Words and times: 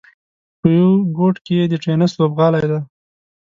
په 0.59 0.67
یوه 0.77 0.95
ګوټ 1.17 1.35
کې 1.45 1.53
یې 1.59 1.65
د 1.71 1.73
ټېنس 1.83 2.11
لوبغالی 2.19 2.63
دی. 2.71 2.79